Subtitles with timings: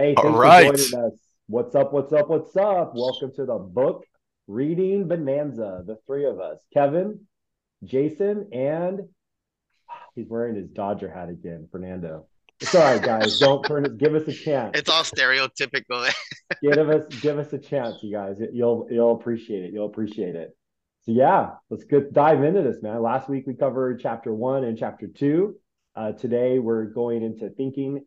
[0.00, 0.66] Hey, thanks right.
[0.66, 1.18] for joining us.
[1.46, 1.92] What's up?
[1.92, 2.30] What's up?
[2.30, 2.94] What's up?
[2.94, 4.06] Welcome to the book
[4.46, 5.82] reading bonanza.
[5.86, 7.26] The three of us, Kevin,
[7.84, 9.00] Jason, and
[10.14, 12.24] he's wearing his Dodger hat again, Fernando.
[12.60, 13.38] It's all right, guys.
[13.40, 13.98] Don't turn it.
[13.98, 14.78] Give us a chance.
[14.78, 16.10] It's all stereotypical.
[16.62, 18.40] Give us, give us a chance, you guys.
[18.54, 19.74] You'll, you'll appreciate it.
[19.74, 20.56] You'll appreciate it.
[21.02, 23.02] So yeah, let's get dive into this, man.
[23.02, 25.56] Last week we covered chapter one and chapter two.
[25.94, 28.06] Uh, today we're going into thinking.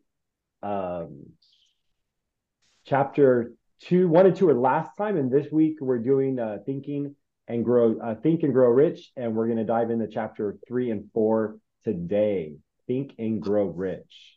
[0.60, 1.26] Um,
[2.84, 3.52] chapter
[3.82, 7.14] two, one and two are last time, and this week we're doing uh, thinking
[7.48, 10.90] and grow, uh, think and grow rich, and we're going to dive into chapter three
[10.90, 12.54] and four today.
[12.86, 14.36] Think and grow rich.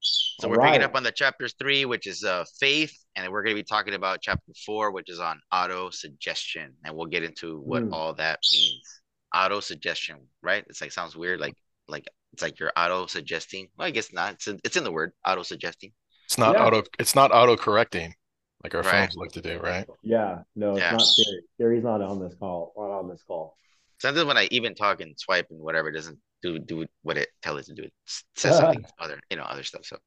[0.00, 0.82] So All we're picking right.
[0.82, 3.94] up on the chapter three, which is uh, faith, and we're going to be talking
[3.94, 7.92] about chapter four, which is on auto suggestion, and we'll get into what Mm.
[7.92, 9.00] all that means.
[9.34, 10.64] Auto suggestion, right?
[10.68, 11.54] It's like sounds weird, like
[11.88, 13.68] like it's like you're auto suggesting.
[13.76, 14.34] Well, I guess not.
[14.34, 15.92] It's in, it's in the word auto suggesting.
[16.24, 16.64] It's not Yeah.
[16.66, 18.14] auto it's not auto correcting
[18.62, 18.92] like our Right.
[19.06, 19.86] phones like to do, right?
[20.02, 20.92] Yeah, no, it's Yeah.
[20.92, 21.42] not Siri.
[21.58, 22.72] Siri's not on this call.
[22.76, 23.56] Not on this call.
[24.00, 27.28] Sometimes when I even talk and swipe and whatever, it doesn't do do what it
[27.42, 27.82] tell it to do.
[27.84, 29.84] It s- says something other, you know, other stuff.
[29.84, 29.98] So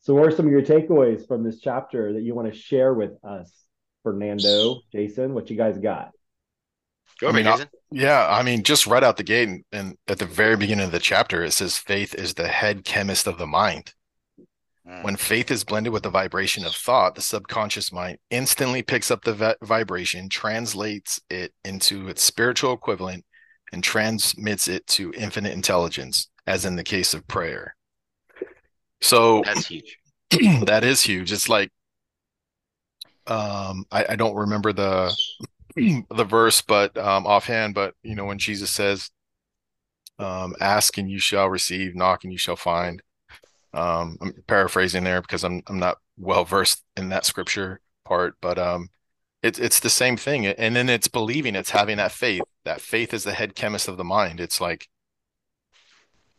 [0.00, 2.92] So, what are some of your takeaways from this chapter that you want to share
[2.92, 3.52] with us,
[4.02, 5.32] Fernando, Jason?
[5.34, 6.10] What you guys got?
[7.20, 9.96] go I over, mean, I- Yeah, I mean, just right out the gate and, and
[10.08, 13.38] at the very beginning of the chapter, it says faith is the head chemist of
[13.38, 13.94] the mind.
[14.88, 15.04] Mm.
[15.04, 19.22] When faith is blended with the vibration of thought, the subconscious mind instantly picks up
[19.22, 23.24] the vi- vibration, translates it into its spiritual equivalent,
[23.72, 27.76] and transmits it to infinite intelligence, as in the case of prayer.
[29.00, 29.98] So That's huge.
[30.64, 31.32] that is huge.
[31.32, 31.70] It's like
[33.26, 35.16] um I, I don't remember the
[35.76, 39.10] the verse but um offhand, but you know, when Jesus says
[40.18, 43.02] um ask and you shall receive, knock and you shall find.
[43.74, 48.58] Um I'm paraphrasing there because I'm I'm not well versed in that scripture part, but
[48.58, 48.88] um
[49.42, 50.46] it's it's the same thing.
[50.46, 52.42] And then it's believing, it's having that faith.
[52.64, 54.40] That faith is the head chemist of the mind.
[54.40, 54.88] It's like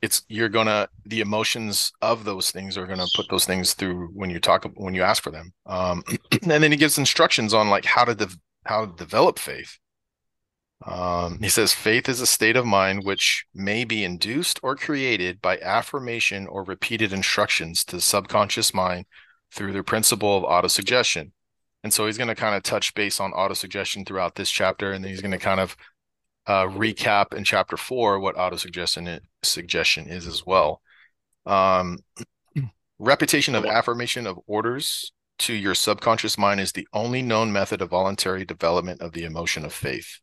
[0.04, 4.30] it's you're gonna the emotions of those things are gonna put those things through when
[4.30, 6.04] you talk when you ask for them um
[6.42, 8.28] and then he gives instructions on like how to de-
[8.66, 9.80] how to develop faith
[10.86, 15.42] um he says faith is a state of mind which may be induced or created
[15.42, 19.06] by affirmation or repeated instructions to the subconscious mind
[19.52, 21.32] through the principle of autosuggestion
[21.84, 25.04] and so he's going to kind of touch base on autosuggestion throughout this chapter and
[25.04, 25.76] then he's going to kind of
[26.46, 30.82] uh, recap in chapter four what autosuggestion suggestion is as well.
[31.46, 32.00] Um,
[33.00, 37.90] repetition of affirmation of orders to your subconscious mind is the only known method of
[37.90, 40.20] voluntary development of the emotion of faith.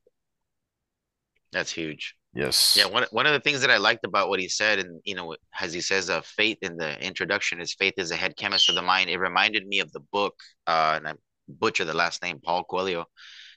[1.53, 2.15] That's huge.
[2.35, 2.77] Yes.
[2.77, 5.15] Yeah, one one of the things that I liked about what he said, and you
[5.15, 8.69] know, as he says, uh, faith in the introduction is faith is a head chemist
[8.69, 9.11] of the mind.
[9.11, 10.35] It reminded me of the book,
[10.67, 11.15] uh, and I
[11.49, 13.07] butcher the last name, Paul Coelho,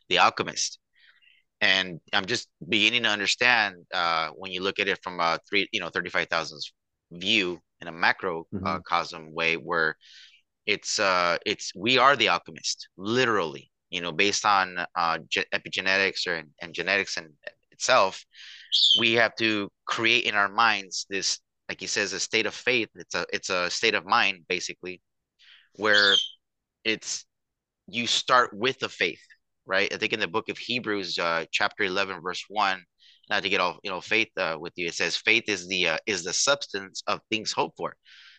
[0.10, 0.80] The Alchemist.
[1.62, 5.68] And I'm just beginning to understand uh, when you look at it from a three,
[5.72, 6.60] you know, thirty-five thousand
[7.12, 8.84] view in a macro uh, Mhm.
[8.84, 9.96] cosm way, where
[10.66, 13.70] it's uh, it's we are the alchemist, literally.
[13.92, 17.30] You know, based on uh, ge- epigenetics or and genetics and
[17.84, 18.24] itself,
[19.00, 21.40] we have to create in our minds this
[21.70, 22.90] like he says a state of faith.
[22.96, 25.02] It's a it's a state of mind basically
[25.76, 26.16] where
[26.84, 27.26] it's
[27.88, 29.22] you start with the faith
[29.66, 29.94] right?
[29.94, 32.84] I think in the book of hebrews uh, chapter 11 verse 1
[33.30, 35.90] not to get all you know faith uh, with you it says faith is the
[35.90, 37.96] uh, is the substance of things hoped for.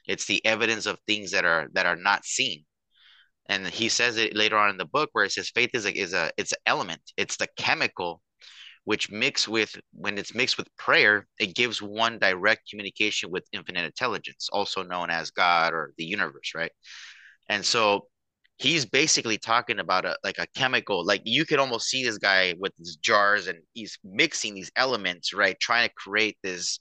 [0.06, 2.64] It's the evidence of things that are that are not seen.
[3.46, 5.98] And he says it later on in the book where it says faith is a
[5.98, 7.00] is a it's an element.
[7.16, 8.20] It's the chemical
[8.84, 13.84] which mix with when it's mixed with prayer, it gives one direct communication with infinite
[13.84, 16.72] intelligence, also known as God or the universe, right?
[17.48, 18.08] And so
[18.58, 22.54] he's basically talking about a like a chemical, like you could almost see this guy
[22.58, 25.58] with his jars and he's mixing these elements, right?
[25.60, 26.78] Trying to create this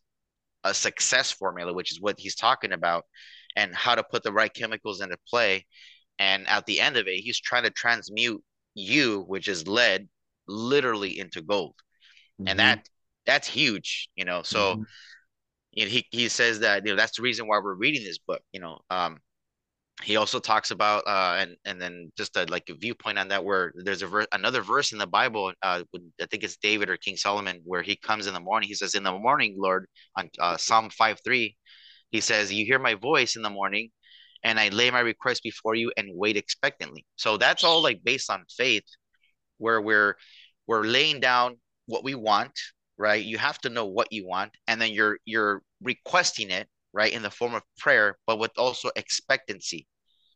[0.63, 3.05] a success formula, which is what he's talking about,
[3.55, 5.65] and how to put the right chemicals into play.
[6.19, 8.43] And at the end of it, he's trying to transmute
[8.75, 10.07] you, which is lead,
[10.47, 11.75] literally into gold
[12.39, 12.49] Mhm.
[12.49, 12.87] and that
[13.25, 14.85] that's huge you know so Mhm.
[15.73, 18.19] you know, he, he says that you know that's the reason why we're reading this
[18.19, 19.19] book you know um
[20.03, 23.43] he also talks about uh and and then just a, like a viewpoint on that
[23.43, 25.83] where there's a ver- another verse in the bible uh
[26.21, 28.95] i think it's david or king solomon where he comes in the morning he says
[28.95, 29.85] in the morning lord
[30.17, 31.55] on uh, psalm 5 3
[32.11, 33.89] he says you hear my voice in the morning
[34.43, 38.29] and i lay my request before you and wait expectantly so that's all like based
[38.31, 38.83] on faith
[39.57, 40.15] where we're
[40.67, 42.57] we're laying down what we want
[42.97, 47.11] right you have to know what you want and then you're you're requesting it right,
[47.11, 49.87] in the form of prayer, but with also expectancy.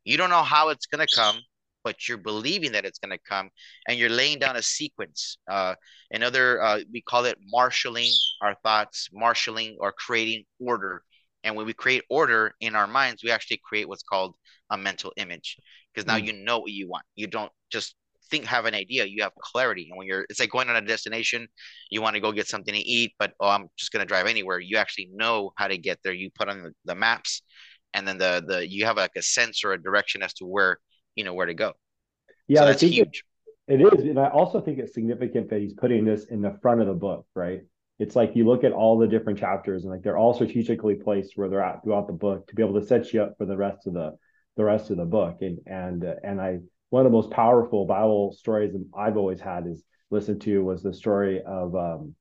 [0.03, 1.37] You don't know how it's going to come,
[1.83, 3.49] but you're believing that it's going to come
[3.87, 5.37] and you're laying down a sequence.
[5.49, 5.75] Uh,
[6.11, 8.11] another, uh, we call it marshaling
[8.41, 11.03] our thoughts, marshaling or creating order.
[11.43, 14.35] And when we create order in our minds, we actually create what's called
[14.69, 15.57] a mental image
[15.93, 16.25] because now mm.
[16.25, 17.05] you know what you want.
[17.15, 17.95] You don't just
[18.29, 19.05] think have an idea.
[19.05, 19.87] You have clarity.
[19.89, 21.47] And when you're it's like going on a destination
[21.89, 24.27] you want to go get something to eat but oh i'm just going to drive
[24.27, 24.59] anywhere.
[24.59, 26.13] You actually know how to get there.
[26.13, 27.41] You put on the, the maps
[27.93, 30.77] and then the the you have like a sense or a direction as to where
[31.15, 31.73] you know where to go.
[32.47, 33.23] Yeah so that's huge.
[33.67, 36.57] it, it is and i also think it's significant that he's putting this in the
[36.61, 37.61] front of the book right?
[37.99, 41.33] It's like you look at all the different chapters and like they're all strategically placed
[41.35, 43.57] where they're at throughout the book to be able to set you up for the
[43.57, 44.15] rest of the
[44.55, 45.37] the rest of the book.
[45.41, 46.59] And and uh, and i
[46.89, 50.93] one of the most powerful Bible stories I've always had is listened to was the
[50.93, 52.15] story of um,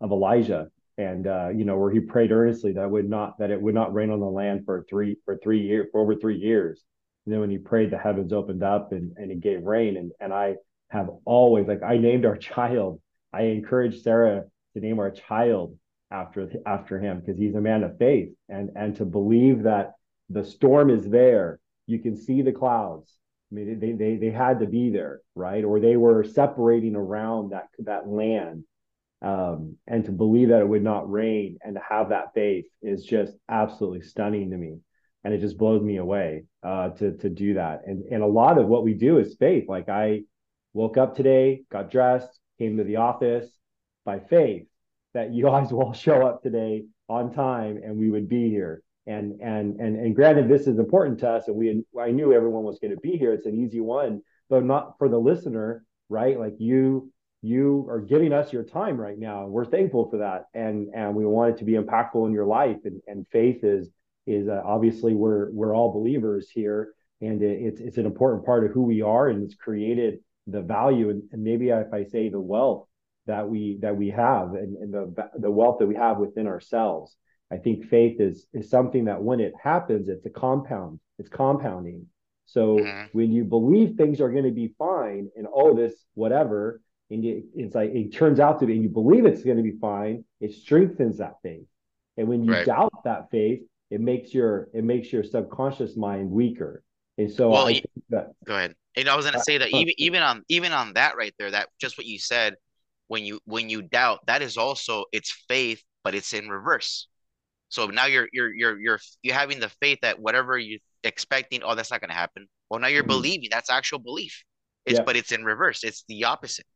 [0.00, 3.60] of Elijah and uh, you know where he prayed earnestly that would not that it
[3.60, 6.82] would not rain on the land for three for three years for over three years.
[7.24, 9.96] And then when he prayed, the heavens opened up and and he gave rain.
[9.96, 10.56] And and I
[10.90, 13.00] have always like I named our child.
[13.32, 15.76] I encouraged Sarah to name our child
[16.10, 19.92] after after him because he's a man of faith and and to believe that
[20.28, 21.58] the storm is there.
[21.86, 23.12] You can see the clouds
[23.52, 25.62] I mean, they, they, they had to be there, right?
[25.62, 28.64] Or they were separating around that, that land.
[29.20, 33.04] Um, and to believe that it would not rain and to have that faith is
[33.04, 34.78] just absolutely stunning to me.
[35.22, 37.82] And it just blows me away uh, to, to do that.
[37.86, 39.68] And, and a lot of what we do is faith.
[39.68, 40.22] Like I
[40.72, 43.48] woke up today, got dressed, came to the office
[44.04, 44.66] by faith
[45.14, 49.40] that you guys will show up today on time and we would be here and
[49.40, 52.78] and and and granted this is important to us and we i knew everyone was
[52.78, 53.32] going to be here.
[53.32, 56.38] It's an easy one but not for the listener right?
[56.38, 57.10] Like you
[57.40, 60.44] you are giving us your time right now we're thankful for that.
[60.54, 63.90] And and we want it to be impactful in your life and and faith is
[64.26, 68.64] is uh, obviously we're we're all believers here and it, it's it's an important part
[68.64, 72.28] of who we are and it's created the value and, and maybe if i say
[72.28, 72.86] the wealth
[73.26, 77.16] that we that we have and, and the the wealth that we have within ourselves
[77.52, 81.00] I think faith is is something that when it happens, it's a compound.
[81.18, 82.06] It's compounding.
[82.46, 83.06] So mm-hmm.
[83.12, 87.44] when you believe things are going to be fine, and oh, this whatever, and you,
[87.54, 90.24] it's like it turns out to be, and you believe it's going to be fine,
[90.40, 91.66] it strengthens that faith.
[92.16, 92.66] And when you right.
[92.66, 93.60] doubt that faith,
[93.90, 96.82] it makes your it makes your subconscious mind weaker.
[97.18, 98.74] And so well, I that, go ahead.
[98.96, 101.50] And I was going to say that even even on even on that right there,
[101.50, 102.56] that just what you said,
[103.08, 107.08] when you when you doubt, that is also it's faith, but it's in reverse.
[107.72, 111.74] So now you're you're you're you're you're having the faith that whatever you're expecting, oh,
[111.74, 112.46] that's not going to happen.
[112.68, 113.08] Well, now you're mm-hmm.
[113.08, 113.48] believing.
[113.50, 114.44] That's actual belief.
[114.84, 115.04] It's yeah.
[115.04, 115.82] but it's in reverse.
[115.82, 116.66] It's the opposite.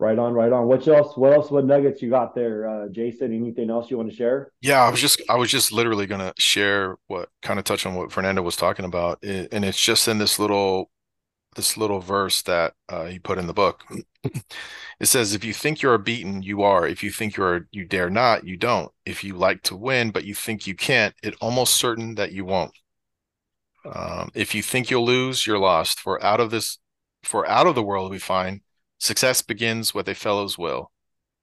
[0.00, 0.66] Right on, right on.
[0.66, 1.16] What else?
[1.16, 1.50] What else?
[1.52, 3.32] What nuggets you got there, uh, Jason?
[3.32, 4.50] Anything else you want to share?
[4.60, 7.94] Yeah, I was just, I was just literally gonna share what kind of touch on
[7.94, 10.90] what Fernando was talking about, it, and it's just in this little,
[11.56, 13.84] this little verse that uh, he put in the book.
[14.24, 16.86] It says, if you think you are beaten, you are.
[16.86, 18.92] If you think you are, you dare not, you don't.
[19.06, 22.44] If you like to win, but you think you can't, it almost certain that you
[22.44, 22.72] won't.
[23.84, 26.00] Um, if you think you'll lose, you're lost.
[26.00, 26.78] For out of this,
[27.22, 28.60] for out of the world we find
[28.98, 30.92] success begins with a fellow's will.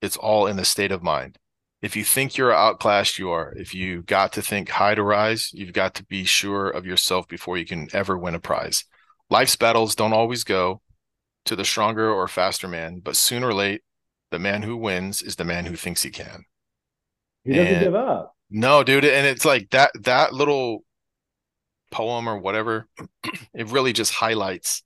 [0.01, 1.39] It's all in the state of mind.
[1.81, 3.53] If you think you're outclassed, you are.
[3.55, 7.27] If you got to think high to rise, you've got to be sure of yourself
[7.27, 8.85] before you can ever win a prize.
[9.29, 10.81] Life's battles don't always go
[11.45, 13.81] to the stronger or faster man, but sooner or late,
[14.31, 16.45] the man who wins is the man who thinks he can.
[17.43, 18.35] He doesn't and, give up.
[18.49, 20.83] No, dude, and it's like that that little
[21.91, 22.87] poem or whatever,
[23.53, 24.83] it really just highlights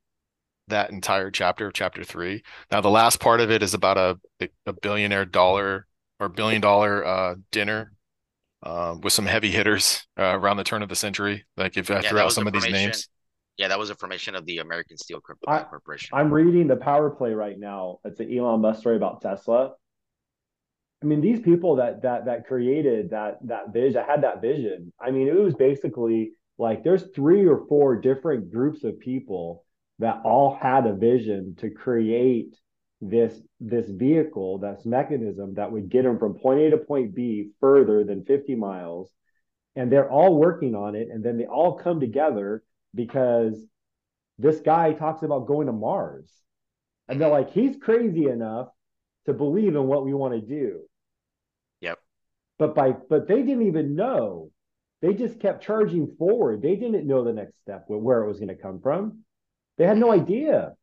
[0.67, 2.43] that entire chapter, chapter three.
[2.71, 5.87] Now, the last part of it is about a a billionaire dollar
[6.19, 7.93] or billion dollar uh, dinner
[8.63, 11.45] uh, with some heavy hitters uh, around the turn of the century.
[11.57, 13.09] Like if I yeah, threw out some of these names,
[13.57, 16.09] yeah, that was a formation of the American Steel Corporation.
[16.13, 17.99] I, am reading the power play right now.
[18.05, 19.73] It's an Elon Musk story about Tesla.
[21.03, 24.93] I mean, these people that that that created that that vision, had that vision.
[24.99, 29.65] I mean, it was basically like there's three or four different groups of people
[29.99, 32.55] that all had a vision to create
[33.01, 37.49] this this vehicle, this mechanism that would get them from point A to point B
[37.59, 39.11] further than 50 miles.
[39.75, 42.61] And they're all working on it, and then they all come together
[42.93, 43.65] because
[44.37, 46.29] this guy talks about going to Mars.
[47.07, 48.69] And they're like, he's crazy enough
[49.25, 50.81] to believe in what we want to do.
[51.81, 51.99] Yep.
[52.57, 54.51] But by but they didn't even know.
[55.01, 56.61] They just kept charging forward.
[56.61, 59.23] They didn't know the next step where it was going to come from.
[59.77, 60.73] They had no idea.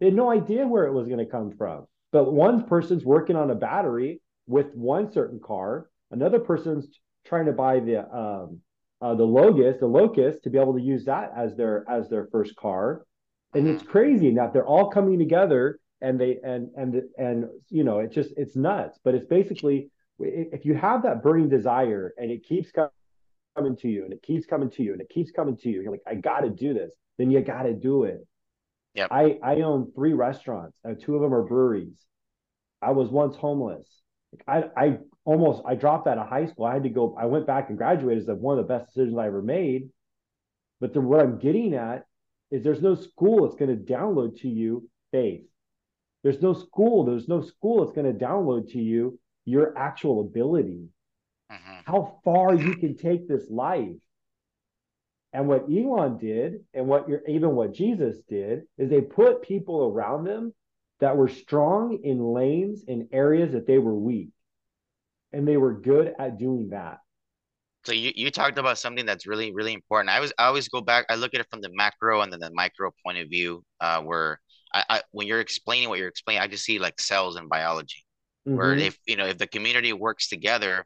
[0.00, 1.86] They had no idea where it was going to come from.
[2.12, 6.86] But one person's working on a battery with one certain car, another person's
[7.26, 8.60] trying to buy the um,
[9.02, 12.28] uh, the Logos, the Locust, to be able to use that as their as their
[12.30, 13.04] first car.
[13.54, 17.98] And it's crazy that they're all coming together and they and and and you know
[17.98, 18.98] it's just it's nuts.
[19.04, 24.04] But it's basically if you have that burning desire and it keeps coming to you
[24.04, 26.14] and it keeps coming to you and it keeps coming to you, you're like, I
[26.14, 26.94] got to do this.
[27.18, 28.26] Then you got to do it.
[28.94, 29.08] Yeah.
[29.10, 31.96] I I own three restaurants and two of them are breweries.
[32.80, 33.88] I was once homeless.
[34.46, 36.66] I I almost I dropped out of high school.
[36.66, 37.16] I had to go.
[37.18, 39.90] I went back and graduated as one of the best decisions I ever made.
[40.80, 42.06] But the, what I'm getting at
[42.50, 45.44] is there's no school that's going to download to you faith.
[46.22, 47.04] There's no school.
[47.04, 50.88] There's no school that's going to download to you your actual ability,
[51.50, 51.80] mm-hmm.
[51.84, 53.96] how far you can take this life.
[55.32, 59.86] And what Elon did, and what you're, even what Jesus did, is they put people
[59.86, 60.52] around them
[61.02, 64.30] that were strong in lanes in areas that they were weak,
[65.32, 66.98] and they were good at doing that.
[67.84, 70.10] So you, you talked about something that's really really important.
[70.10, 71.06] I was I always go back.
[71.10, 73.62] I look at it from the macro and then the micro point of view.
[73.80, 74.40] Uh, where
[74.72, 78.06] I, I when you're explaining what you're explaining, I just see like cells and biology
[78.46, 78.56] mm-hmm.
[78.56, 80.84] where if you know if the community works together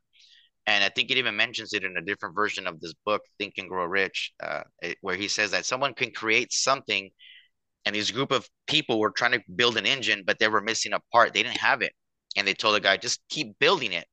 [0.66, 3.54] and i think it even mentions it in a different version of this book think
[3.58, 7.10] and grow rich uh, it, where he says that someone can create something
[7.86, 10.92] and this group of people were trying to build an engine but they were missing
[10.92, 11.32] a part.
[11.32, 11.92] They didn't have it.
[12.36, 14.06] And they told the guy just keep building it.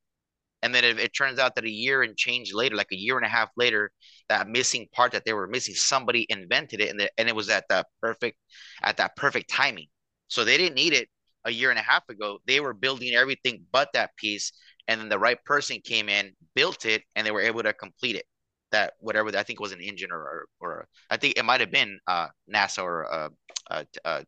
[0.61, 3.17] And then it, it turns out that a year and change later like a year
[3.17, 3.91] and a half later
[4.29, 7.49] that missing part that they were missing somebody invented it and, the, and it was
[7.49, 8.37] at that perfect
[8.81, 9.87] at that perfect timing.
[10.29, 11.09] So they didn't need it
[11.45, 14.51] a year and a half ago, they were building everything but that piece.
[14.87, 18.15] And then the right person came in, built it, and they were able to complete
[18.15, 18.25] it.
[18.73, 21.99] That whatever I think was an engine or or, I think it might have been
[22.07, 23.29] uh, NASA or uh,
[23.71, 24.21] uh, uh,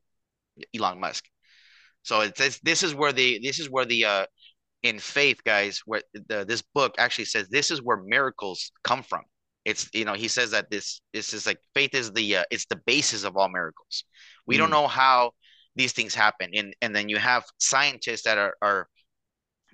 [0.74, 1.26] Elon Musk.
[2.04, 4.26] So it says this is where the this is where the uh,
[4.84, 9.24] in faith, guys, where the, this book actually says this is where miracles come from.
[9.66, 12.68] It's you know he says that this this is like faith is the uh, it's
[12.68, 14.06] the basis of all miracles.
[14.48, 14.60] We mm.
[14.60, 15.32] don't know how
[15.76, 18.88] these things happen and and then you have scientists that are are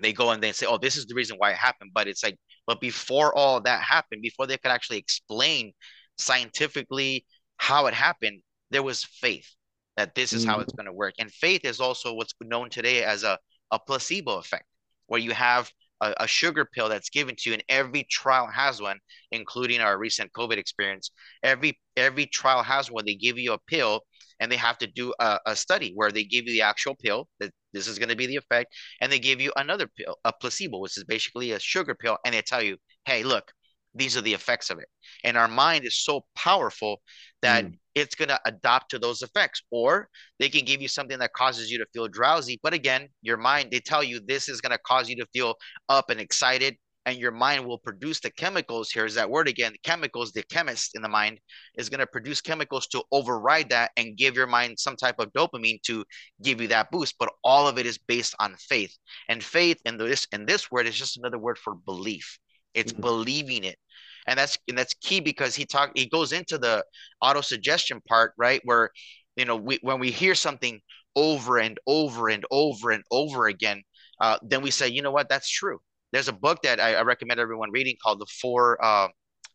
[0.00, 2.24] they go and they say oh this is the reason why it happened but it's
[2.24, 5.72] like but before all that happened before they could actually explain
[6.16, 7.24] scientifically
[7.56, 8.40] how it happened
[8.70, 9.48] there was faith
[9.96, 10.48] that this is mm.
[10.48, 11.14] how it's going to work.
[11.18, 13.38] And faith is also what's known today as a,
[13.70, 14.64] a placebo effect
[15.06, 18.80] where you have a, a sugar pill that's given to you and every trial has
[18.80, 18.98] one
[19.30, 21.10] including our recent covid experience.
[21.42, 23.04] Every every trial has one.
[23.04, 24.00] They give you a pill
[24.42, 27.28] and they have to do a, a study where they give you the actual pill
[27.38, 30.32] that this is going to be the effect, and they give you another pill, a
[30.32, 33.52] placebo, which is basically a sugar pill, and they tell you, hey, look,
[33.94, 34.88] these are the effects of it.
[35.22, 37.02] And our mind is so powerful
[37.42, 37.74] that mm.
[37.94, 39.62] it's going to adapt to those effects.
[39.70, 40.08] Or
[40.38, 42.58] they can give you something that causes you to feel drowsy.
[42.62, 45.54] But again, your mind, they tell you this is going to cause you to feel
[45.88, 48.90] up and excited and your mind will produce the chemicals.
[48.92, 50.32] Here's that word again chemicals.
[50.32, 51.40] The chemist in the mind
[51.76, 55.32] is going to produce chemicals to override that and give your mind some type of
[55.32, 56.04] dopamine to
[56.42, 57.16] give you that boost.
[57.18, 58.96] But all of it is based on faith.
[59.28, 62.38] And faith in this in this word is just another word for belief.
[62.74, 63.02] It's mm-hmm.
[63.02, 63.78] believing it.
[64.26, 66.84] And that's and that's key because he talk he goes into the
[67.20, 68.60] auto suggestion part, right?
[68.64, 68.90] Where
[69.36, 70.80] you know we when we hear something
[71.16, 73.82] over and over and over and over again,
[74.20, 75.80] uh, then we say, you know what, that's true
[76.12, 79.08] there's a book that I, I recommend everyone reading called the four uh,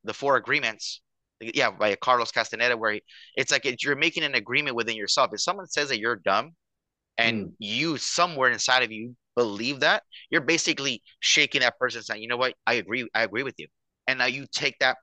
[0.03, 1.01] the four agreements.
[1.39, 3.03] Yeah by carlos castaneda where he,
[3.35, 6.53] it's like it's, you're making an agreement within yourself if someone says that you're dumb
[7.19, 7.51] and mm.
[7.59, 12.37] you somewhere inside of you believe that you're basically shaking that person saying you know
[12.37, 12.55] what?
[12.65, 13.67] I agree i agree with you.
[14.07, 14.97] And now you take that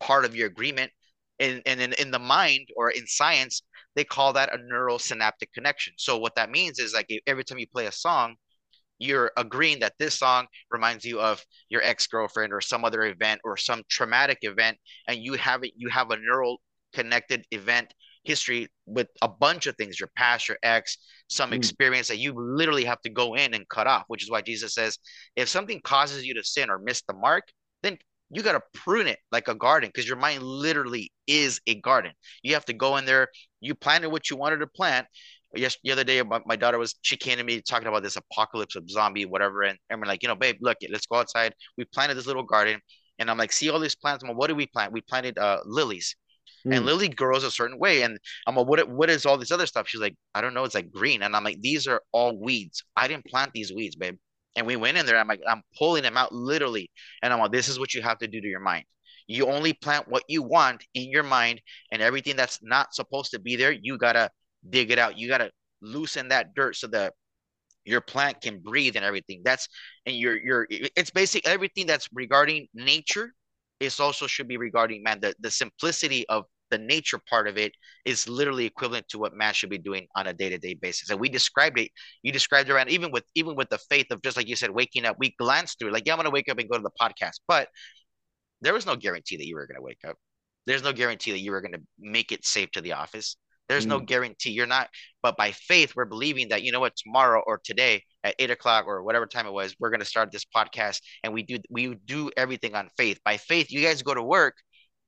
[0.00, 0.90] part of your agreement
[1.38, 3.62] and, and in, in the mind or in science
[3.94, 5.92] they call that a neural synaptic connection.
[5.96, 8.36] So what that means is like every time you play a song
[8.98, 13.56] you're agreeing that this song reminds you of your ex-girlfriend or some other event or
[13.56, 14.76] some traumatic event
[15.06, 16.60] and you have it you have a neural
[16.92, 17.92] connected event
[18.24, 21.54] history with a bunch of things your past your ex some mm.
[21.54, 24.74] experience that you literally have to go in and cut off which is why jesus
[24.74, 24.98] says
[25.36, 27.44] if something causes you to sin or miss the mark
[27.82, 27.96] then
[28.30, 32.12] you got to prune it like a garden because your mind literally is a garden
[32.42, 33.28] you have to go in there
[33.60, 35.06] you planted what you wanted to plant
[35.54, 38.16] yes, the other day, my, my daughter was she came to me talking about this
[38.16, 41.54] apocalypse of zombie, whatever, and, and we're like, you know, babe, look, let's go outside.
[41.76, 42.80] We planted this little garden,
[43.18, 44.22] and I'm like, see all these plants.
[44.22, 44.92] I'm like, what did we plant?
[44.92, 46.16] We planted uh lilies.
[46.66, 46.76] Mm.
[46.76, 48.02] And lily grows a certain way.
[48.02, 49.86] And I'm like, what, what is all this other stuff?
[49.88, 50.64] She's like, I don't know.
[50.64, 51.22] It's like green.
[51.22, 52.82] And I'm like, these are all weeds.
[52.96, 54.16] I didn't plant these weeds, babe.
[54.56, 55.18] And we went in there.
[55.18, 56.90] I'm like, I'm pulling them out literally.
[57.22, 58.84] And I'm like, this is what you have to do to your mind.
[59.28, 61.60] You only plant what you want in your mind,
[61.92, 64.30] and everything that's not supposed to be there, you gotta
[64.70, 65.18] dig it out.
[65.18, 67.14] You got to loosen that dirt so that
[67.84, 69.42] your plant can breathe and everything.
[69.44, 69.68] That's
[70.06, 73.32] and you're you're it's basically everything that's regarding nature
[73.80, 77.72] is also should be regarding man the, the simplicity of the nature part of it
[78.04, 81.08] is literally equivalent to what man should be doing on a day-to-day basis.
[81.08, 81.90] And we described it
[82.22, 84.70] you described it around even with even with the faith of just like you said
[84.70, 86.90] waking up we glanced through like yeah i'm gonna wake up and go to the
[87.00, 87.68] podcast but
[88.60, 90.16] there was no guarantee that you were gonna wake up.
[90.66, 93.36] There's no guarantee that you were gonna make it safe to the office
[93.68, 93.90] there's mm.
[93.90, 94.50] no guarantee.
[94.50, 94.88] You're not
[95.22, 98.86] but by faith we're believing that you know what tomorrow or today at eight o'clock
[98.86, 101.94] or whatever time it was we're going to start this podcast and we do we
[102.06, 103.20] do everything on faith.
[103.24, 104.56] By faith you guys go to work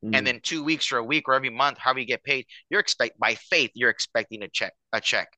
[0.05, 0.15] mm.
[0.15, 2.81] and then two weeks or a week or every month how we get paid you're
[2.81, 5.29] expect by faith you're expecting a check a check.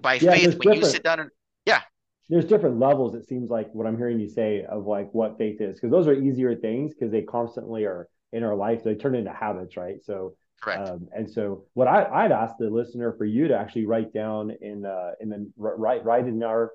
[0.00, 1.30] By yeah, faith when you sit down and
[1.66, 1.82] yeah.
[2.30, 5.60] There's different levels it seems like what i'm hearing you say of like what faith
[5.60, 9.14] is because those are easier things because they constantly are in our life they turn
[9.14, 10.04] into habits right?
[10.04, 10.88] So Correct.
[10.88, 14.52] Um, and so, what I, would ask the listener for you to actually write down
[14.60, 16.72] in uh, and then write write in our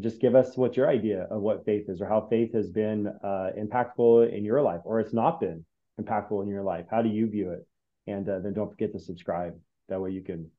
[0.00, 3.08] just give us what your idea of what faith is or how faith has been
[3.22, 5.64] uh, impactful in your life or it's not been
[6.00, 6.86] impactful in your life.
[6.90, 7.66] How do you view it?
[8.06, 9.54] And uh, then don't forget to subscribe.
[9.88, 10.50] That way you can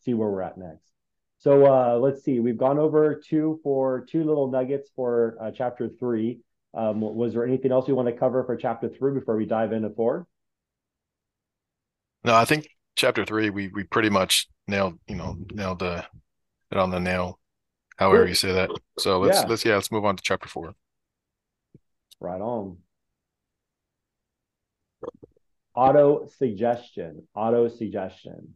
[0.00, 0.92] see where we're at next.
[1.38, 2.38] So uh, let's see.
[2.38, 6.40] We've gone over two for two little nuggets for uh, chapter three.
[6.74, 9.72] Um, was there anything else you want to cover for chapter three before we dive
[9.72, 10.26] into four?
[12.24, 16.04] No, I think chapter three we we pretty much nailed you know nailed the
[16.70, 17.38] it on the nail,
[17.96, 18.70] however you say that.
[18.98, 19.46] So let's yeah.
[19.48, 20.74] let's yeah let's move on to chapter four.
[22.20, 22.78] Right on.
[25.74, 28.54] Auto suggestion, auto suggestion,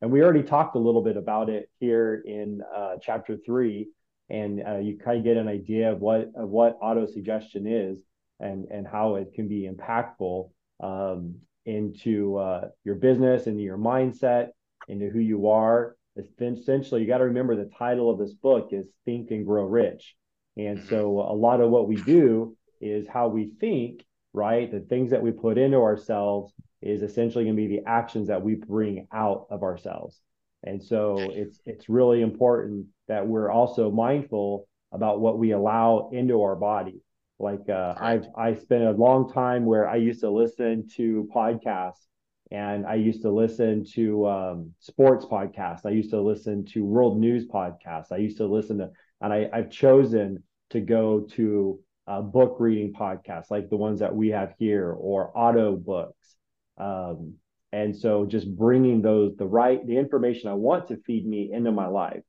[0.00, 3.88] and we already talked a little bit about it here in uh, chapter three,
[4.28, 7.98] and uh, you kind of get an idea of what of what auto suggestion is
[8.38, 14.48] and and how it can be impactful um, into uh, your business, into your mindset,
[14.88, 15.96] into who you are.
[16.40, 20.16] Essentially, you got to remember the title of this book is Think and Grow Rich.
[20.56, 24.70] And so a lot of what we do is how we think, right?
[24.70, 28.42] The things that we put into ourselves is essentially going to be the actions that
[28.42, 30.20] we bring out of ourselves.
[30.64, 36.42] And so it's it's really important that we're also mindful about what we allow into
[36.42, 37.00] our body.
[37.40, 42.06] Like uh, I've I spent a long time where I used to listen to podcasts
[42.50, 45.84] and I used to listen to um, sports podcasts.
[45.84, 48.10] I used to listen to world news podcasts.
[48.10, 52.92] I used to listen to, and I, I've chosen to go to uh, book reading
[52.92, 56.36] podcasts like the ones that we have here or auto books.
[56.78, 57.34] Um,
[57.70, 61.70] and so just bringing those, the right, the information I want to feed me into
[61.70, 62.22] my life.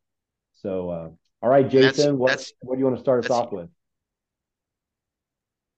[0.55, 1.09] So, uh,
[1.41, 3.69] all right, Jason, that's, what, that's, what do you want to start us off with?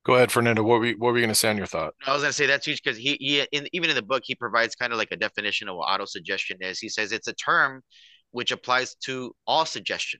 [0.03, 0.63] Go ahead, Fernando.
[0.63, 1.93] What were we, what were you going to say on your thought?
[2.07, 4.23] I was going to say that's huge because he, he in, even in the book,
[4.25, 6.79] he provides kind of like a definition of what auto suggestion is.
[6.79, 7.83] He says it's a term
[8.31, 10.19] which applies to all suggestion,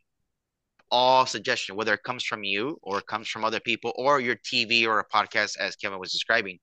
[0.91, 4.35] all suggestion, whether it comes from you or it comes from other people or your
[4.35, 6.59] TV or a podcast, as Kevin was describing.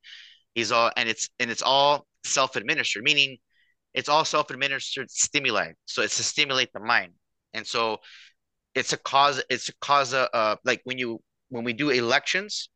[0.54, 3.38] He's all, and it's, and it's all self-administered, meaning
[3.94, 5.72] it's all self-administered stimuli.
[5.86, 7.14] So it's to stimulate the mind.
[7.52, 7.98] And so
[8.76, 12.68] it's a cause, it's a cause of, uh, like when you, when we do elections,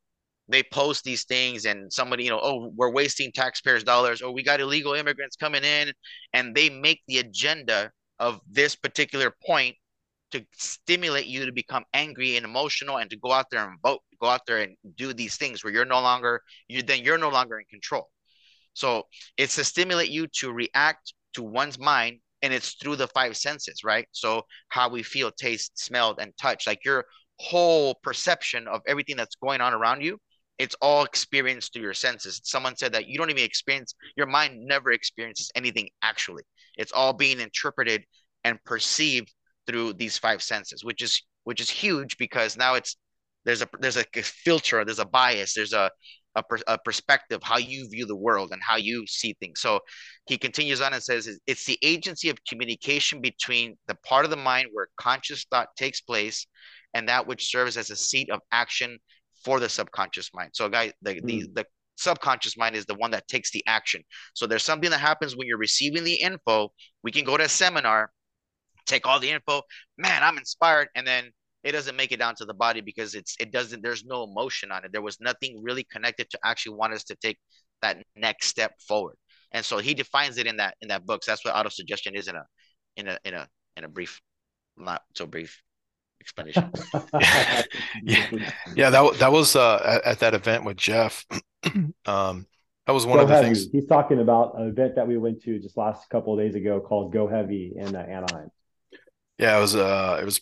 [0.49, 4.23] they post these things and somebody you know oh we're wasting taxpayers dollars.
[4.23, 5.93] Or we got illegal immigrants coming in.
[6.33, 9.77] And they make the agenda of this particular point
[10.33, 14.01] to stimulate you to become angry and emotional and to go out there and vote
[14.21, 17.29] go out there and do these things where you're no longer you then you're no
[17.29, 18.09] longer in control.
[18.75, 19.05] So
[19.37, 23.83] it's to stimulate you to react to one's mind and it's through the five senses
[23.85, 24.09] right?
[24.13, 26.67] So how we feel taste smell and touch.
[26.67, 27.05] Like your
[27.39, 30.19] whole perception of everything that's going on around you
[30.62, 32.40] it's all experienced through your senses.
[32.44, 36.44] Someone said that you don't even experience your mind never experiences anything actually.
[36.79, 38.05] It's all being interpreted
[38.44, 39.35] and perceived
[39.66, 42.96] through these five senses, which is which is huge because now it's
[43.44, 45.90] there's a there's a filter, there's a bias, there's a
[46.37, 49.61] a, per, a, perspective how you view the world and how you see things.
[49.61, 49.81] So
[50.27, 54.37] he continues on and says it's the agency of communication between the part of the
[54.37, 56.46] mind where conscious thought takes place
[56.94, 58.98] and that which serves as a seat of action
[59.45, 60.51] for the subconscious mind.
[60.55, 61.27] So, guy, the, mm.
[61.27, 61.53] the hmm.
[61.55, 64.03] the subconscious mind is the one that takes the action.
[64.35, 66.73] So there's something that happens when you're receiving the info.
[67.03, 68.11] We can go to a seminar,
[68.87, 69.63] take all the info.
[69.99, 71.31] Man, I'm inspired, and then
[71.65, 73.83] it doesn't make it down to the body because it's it doesn't.
[73.83, 74.93] There's no emotion on it.
[74.93, 77.39] There was nothing really connected to actually want us to take
[77.83, 79.17] that next step forward.
[79.53, 81.25] And so he defines it in that in that book.
[81.25, 82.45] So that's what auto suggestion is in a
[82.97, 84.21] in a in a in a brief,
[84.77, 85.63] not so brief
[86.23, 86.71] explanation.
[88.03, 88.27] yeah,
[88.77, 91.27] yeah, that that was uh, at, at, that event with Jeff.
[92.07, 92.47] um,
[92.87, 93.47] that was one Go of the heavy.
[93.47, 93.71] things.
[93.71, 96.81] He's talking about an event that we went to just last couple of days ago
[96.81, 98.51] called Go Heavy in uh, Anaheim.
[99.39, 100.41] Yeah, it was uh, it was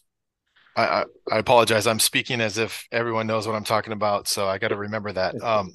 [0.77, 1.87] I, I, I apologize.
[1.87, 5.13] I'm speaking as if everyone knows what I'm talking about, so I got to remember
[5.13, 5.35] that.
[5.43, 5.73] Um,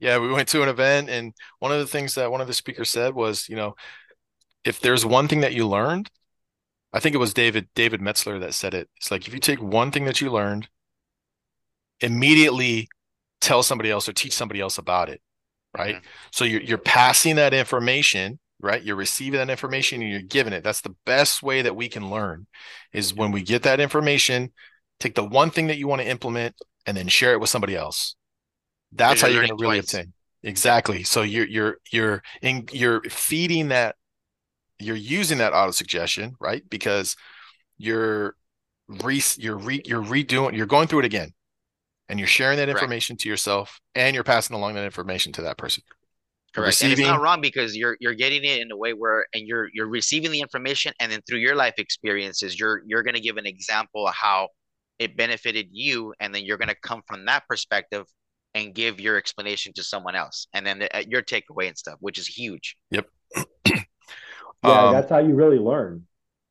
[0.00, 2.54] yeah, we went to an event, and one of the things that one of the
[2.54, 3.74] speakers said was, you know,
[4.64, 6.10] if there's one thing that you learned,
[6.92, 8.88] I think it was David David Metzler that said it.
[8.96, 10.68] It's like if you take one thing that you learned,
[12.00, 12.88] immediately
[13.40, 15.20] tell somebody else or teach somebody else about it,
[15.76, 15.96] right?
[15.96, 16.06] Mm-hmm.
[16.32, 18.82] So you're you're passing that information right?
[18.82, 20.62] You're receiving that information and you're giving it.
[20.62, 22.46] That's the best way that we can learn
[22.92, 24.52] is when we get that information,
[24.98, 26.54] take the one thing that you want to implement
[26.86, 28.16] and then share it with somebody else.
[28.92, 30.12] That's how you're going to really obtain.
[30.42, 31.02] Exactly.
[31.04, 33.96] So you're you're you're in you're feeding that
[34.80, 36.62] you're using that auto suggestion, right?
[36.68, 37.16] Because
[37.78, 38.36] you're
[38.88, 41.32] re you're re you're redoing you're going through it again
[42.08, 45.56] and you're sharing that information to yourself and you're passing along that information to that
[45.56, 45.82] person.
[46.52, 46.66] Correct.
[46.66, 46.92] Receiving...
[46.92, 49.68] And it's not wrong because you're you're getting it in a way where and you're
[49.72, 53.36] you're receiving the information and then through your life experiences you're you're going to give
[53.36, 54.48] an example of how
[54.98, 58.06] it benefited you and then you're going to come from that perspective
[58.54, 61.96] and give your explanation to someone else and then the, uh, your takeaway and stuff
[62.00, 62.76] which is huge.
[62.90, 63.06] Yep.
[64.64, 66.04] yeah, um, that's how you really learn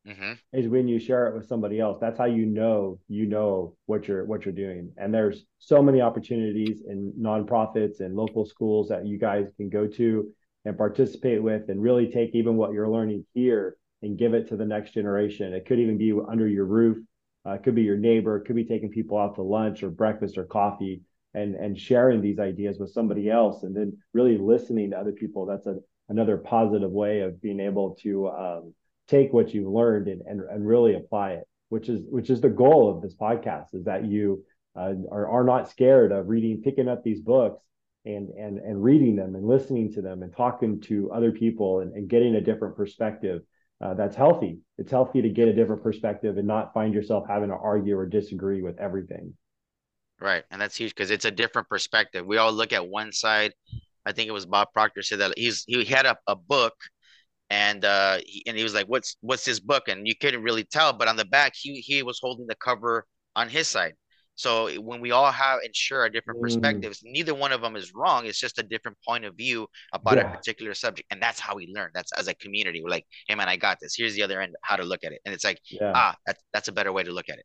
[0.06, 0.32] mm-hmm.
[0.52, 1.98] is when you share it with somebody else.
[2.00, 4.92] That's how you know you know what you're what you're doing.
[4.96, 9.86] And there's so many opportunities in nonprofits and local schools that you guys can go
[9.86, 10.30] to
[10.64, 14.56] and participate with and really take even what you're learning here and give it to
[14.56, 15.52] the next generation.
[15.52, 16.98] It could even be under your roof.
[17.46, 18.36] Uh, it could be your neighbor.
[18.36, 22.20] It could be taking people out to lunch or breakfast or coffee and and sharing
[22.20, 25.46] these ideas with somebody else and then really listening to other people.
[25.46, 25.76] That's a
[26.10, 28.74] another positive way of being able to um,
[29.08, 32.48] take what you've learned and, and, and really apply it, which is which is the
[32.48, 34.44] goal of this podcast is that you
[34.76, 37.62] uh, are, are not scared of reading, picking up these books
[38.04, 41.92] and and and reading them and listening to them and talking to other people and,
[41.94, 43.42] and getting a different perspective.
[43.82, 44.58] Uh, that's healthy.
[44.76, 48.04] It's healthy to get a different perspective and not find yourself having to argue or
[48.04, 49.32] disagree with everything.
[50.20, 52.26] Right, and that's huge because it's a different perspective.
[52.26, 53.54] We all look at one side.
[54.06, 56.74] I think it was Bob Proctor said that he's he had a, a book
[57.50, 59.88] and uh he, and he was like what's what's this book?
[59.88, 63.04] And you couldn't really tell but on the back he he was holding the cover
[63.36, 63.94] on his side.
[64.36, 66.44] So when we all have and share different mm.
[66.44, 68.26] perspectives neither one of them is wrong.
[68.26, 70.32] It's just a different point of view about yeah.
[70.32, 71.90] a particular subject and that's how we learn.
[71.92, 73.94] That's as a community we're like hey man i got this.
[73.96, 75.20] Here's the other end how to look at it.
[75.24, 75.92] And it's like yeah.
[75.94, 77.44] ah that's that's a better way to look at it.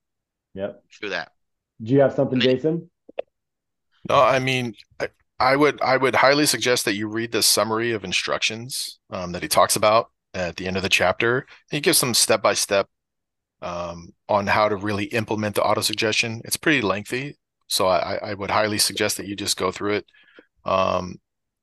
[0.53, 0.83] Yep.
[0.97, 1.31] Through that.
[1.83, 2.89] Do you have something jason?
[4.07, 7.91] No i mean I, I would I would highly suggest that you read the summary
[7.91, 11.45] of instructions um, that he talks about at the end of the chapter.
[11.71, 12.87] He gives some step by step
[14.29, 16.41] on how to really implement the auto suggestion.
[16.45, 20.05] It's pretty lengthy, so I, I would highly suggest that you just go through it
[20.65, 21.19] um,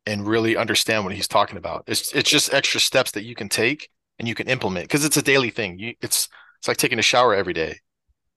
[0.07, 1.85] and really understand what he's talking about.
[1.87, 5.17] It's it's just extra steps that you can take and you can implement because it's
[5.17, 5.79] a daily thing.
[5.79, 7.79] You it's it's like taking a shower every day.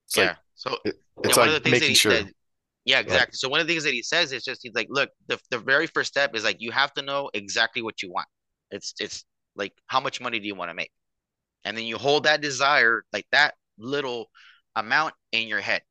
[0.06, 0.24] It's yeah.
[0.24, 2.22] Like, so it, it's like making sure.
[2.86, 3.36] Yeah, exactly.
[3.36, 5.58] So one of the things that he says is just he's like, look, the the
[5.58, 8.28] very first step is like you have to know exactly what you want.
[8.72, 10.92] It's it's like how much money do you want to make?
[11.64, 14.30] And then you hold that desire, like that little
[14.76, 15.82] amount in your head.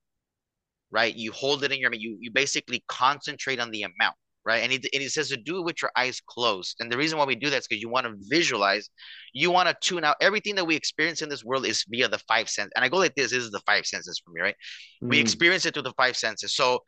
[0.92, 1.14] Right?
[1.14, 4.62] You hold it in your you you basically concentrate on the amount right?
[4.62, 6.76] And he, and he says to do it with your eyes closed.
[6.80, 8.88] And the reason why we do that is because you want to visualize,
[9.32, 12.18] you want to tune out everything that we experience in this world is via the
[12.28, 12.72] five senses.
[12.76, 14.56] And I go like this: this is the five senses for me, right?
[15.02, 15.10] Mm.
[15.10, 16.54] We experience it through the five senses.
[16.54, 16.80] So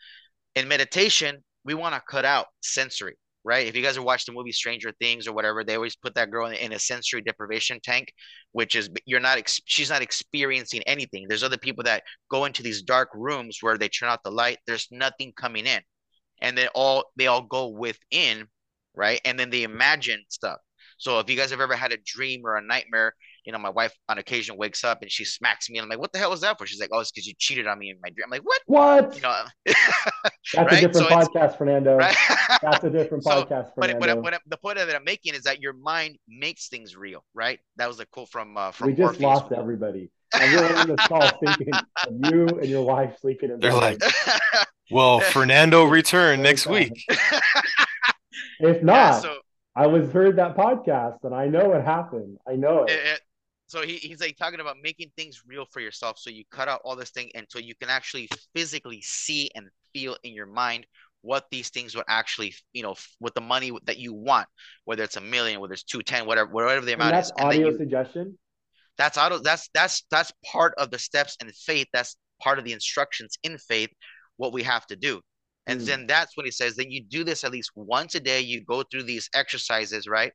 [0.55, 3.17] in meditation, we want to cut out sensory.
[3.45, 3.69] Right.
[3.69, 6.33] If you guys have watched the movie Stranger Things or whatever, they always put that
[6.33, 8.13] girl in, in a sensory deprivation tank,
[8.51, 11.27] which is you're not she's not experiencing anything.
[11.29, 14.59] There's other people that go into these dark rooms where they turn out the light.
[14.67, 15.81] There's nothing coming in
[16.41, 18.47] and then all they all go within,
[18.95, 19.21] right?
[19.25, 20.59] And then they imagine stuff.
[20.99, 23.71] So if you guys have ever had a dream or a nightmare, you know, my
[23.71, 26.31] wife on occasion wakes up and she smacks me, and I'm like, "What the hell
[26.31, 28.25] was that for?" She's like, "Oh, it's because you cheated on me in my dream."
[28.25, 28.63] I'm like, "What?
[28.67, 29.77] What?" You know, that's
[30.57, 30.73] right?
[30.73, 31.97] a different so podcast, Fernando.
[31.97, 32.17] Right?
[32.63, 34.01] that's a different so, podcast, Fernando.
[34.01, 37.25] But, but, but the point that I'm making is that your mind makes things real,
[37.35, 37.61] right?
[37.77, 38.89] That was a quote from uh, from.
[38.89, 39.23] We just Morpheus.
[39.23, 40.11] lost everybody.
[40.35, 43.61] Everyone in this call thinking of you and your wife sleeping in.
[43.61, 44.01] They're like,
[44.91, 47.05] Will Fernando return next week?
[48.61, 49.39] if not, yeah, so,
[49.75, 52.39] I was heard that podcast and I know it happened.
[52.49, 52.91] I know it.
[52.91, 53.21] it, it
[53.69, 56.19] so he, he's like talking about making things real for yourself.
[56.19, 60.17] So you cut out all this thing until you can actually physically see and feel
[60.23, 60.87] in your mind
[61.23, 64.47] what these things would actually, you know, with the money that you want,
[64.85, 67.45] whether it's a million, whether it's two ten, whatever, whatever the amount and that's is.
[67.45, 68.39] audio you, suggestion.
[68.97, 69.39] That's auto.
[69.39, 71.89] That's that's that's part of the steps in faith.
[71.93, 73.91] That's part of the instructions in faith
[74.37, 75.21] what we have to do.
[75.67, 75.87] And mm.
[75.87, 78.41] then that's when he says, then you do this at least once a day.
[78.41, 80.33] You go through these exercises, right?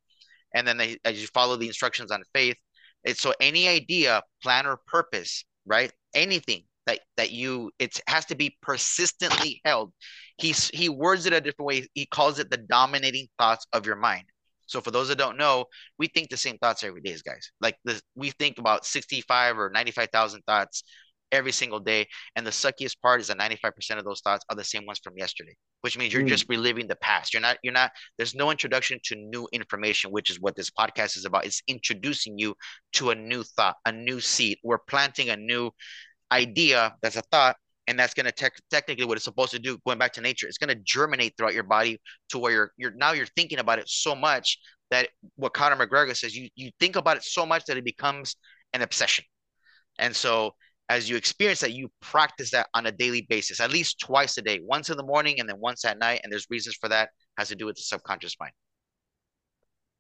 [0.54, 2.58] And then they, as you follow the instructions on faith,
[3.04, 5.92] it's so any idea, plan, or purpose, right?
[6.14, 9.94] Anything that that you it has to be persistently held.
[10.38, 11.88] He's he words it a different way.
[11.94, 14.26] He calls it the dominating thoughts of your mind.
[14.68, 15.66] So for those that don't know,
[15.98, 17.52] we think the same thoughts every day, guys.
[17.60, 20.84] Like the, we think about 65 or 95,000 thoughts
[21.32, 22.08] every single day.
[22.36, 25.18] And the suckiest part is that 95% of those thoughts are the same ones from
[25.18, 26.28] yesterday, which means you're mm.
[26.28, 27.34] just reliving the past.
[27.34, 31.18] You're not, you're not, there's no introduction to new information, which is what this podcast
[31.18, 31.46] is about.
[31.46, 32.56] It's introducing you
[32.94, 34.58] to a new thought, a new seed.
[34.64, 35.72] We're planting a new
[36.32, 39.78] idea that's a thought and that's going to te- technically what it's supposed to do
[39.86, 42.92] going back to nature it's going to germinate throughout your body to where you're you're
[42.92, 44.60] now you're thinking about it so much
[44.92, 48.36] that what Conor McGregor says you you think about it so much that it becomes
[48.74, 49.26] an obsession
[50.00, 50.54] and so
[50.92, 54.42] as you experience that you practice that on a daily basis at least twice a
[54.42, 57.10] day once in the morning and then once at night and there's reasons for that
[57.38, 58.54] has to do with the subconscious mind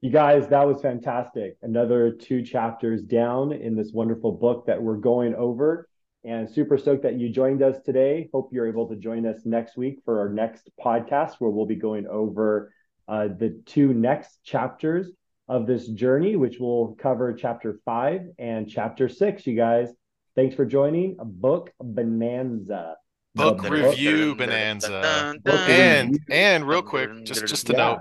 [0.03, 1.57] you guys, that was fantastic.
[1.61, 5.87] Another two chapters down in this wonderful book that we're going over
[6.23, 8.27] and super stoked that you joined us today.
[8.33, 11.75] Hope you're able to join us next week for our next podcast where we'll be
[11.75, 12.73] going over
[13.07, 15.11] uh, the two next chapters
[15.47, 19.45] of this journey, which will cover chapter five and chapter six.
[19.45, 19.89] You guys,
[20.35, 22.95] thanks for joining a book bonanza.
[23.35, 25.35] Book review bonanza.
[25.45, 27.77] and and real quick, just just to yeah.
[27.77, 27.99] note,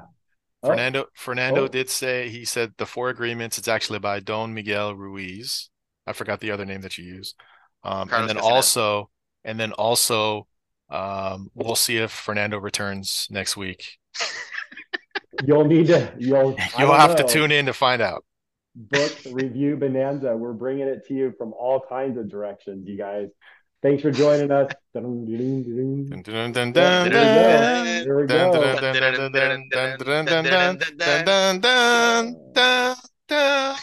[0.63, 0.69] oh.
[0.69, 1.69] Fernando Fernando oh.
[1.69, 3.59] did say he said the four agreements.
[3.59, 5.71] It's actually by Don Miguel Ruiz.
[6.07, 7.35] I forgot the other name that you use.
[7.85, 9.11] Um, and then also,
[9.45, 10.47] and then also,
[10.91, 13.99] um, we'll see if Fernando returns next week.
[15.47, 16.13] you'll need to.
[16.19, 16.57] You'll.
[16.79, 17.17] You'll have know.
[17.17, 18.25] to tune in to find out.
[18.75, 20.37] Book review bonanza.
[20.37, 23.29] We're bringing it to you from all kinds of directions, you guys.
[23.83, 24.71] Thanks for joining us.
[24.95, 25.03] There
[28.17, 28.27] we
[33.29, 33.75] go.